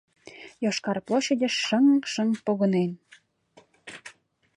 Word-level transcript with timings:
Йошкар 0.63 0.97
площадьыш 1.05 1.53
шыҥ-шыҥ 1.65 2.29
погынен. 2.45 2.91